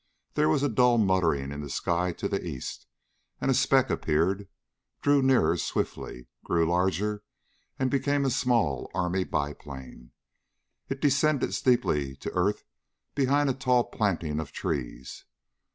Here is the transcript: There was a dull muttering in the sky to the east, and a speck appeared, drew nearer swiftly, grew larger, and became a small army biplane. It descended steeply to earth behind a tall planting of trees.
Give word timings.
There 0.33 0.49
was 0.49 0.63
a 0.63 0.67
dull 0.67 0.97
muttering 0.97 1.51
in 1.51 1.61
the 1.61 1.69
sky 1.69 2.11
to 2.13 2.27
the 2.27 2.43
east, 2.43 2.87
and 3.39 3.51
a 3.51 3.53
speck 3.53 3.91
appeared, 3.91 4.47
drew 5.03 5.21
nearer 5.21 5.57
swiftly, 5.57 6.25
grew 6.43 6.67
larger, 6.67 7.21
and 7.77 7.91
became 7.91 8.25
a 8.25 8.31
small 8.31 8.89
army 8.95 9.23
biplane. 9.23 10.11
It 10.89 11.01
descended 11.01 11.53
steeply 11.53 12.15
to 12.15 12.31
earth 12.31 12.63
behind 13.13 13.51
a 13.51 13.53
tall 13.53 13.83
planting 13.83 14.39
of 14.39 14.51
trees. 14.51 15.25